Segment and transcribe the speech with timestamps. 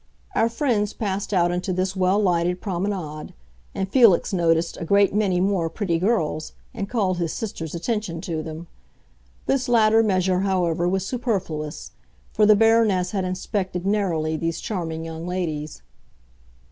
[0.33, 3.35] Our friends passed out into this well lighted promenade,
[3.75, 8.41] and Felix noticed a great many more pretty girls and called his sister's attention to
[8.41, 8.65] them.
[9.45, 11.91] This latter measure, however, was superfluous;
[12.33, 15.83] for the Baroness had inspected, narrowly, these charming young ladies.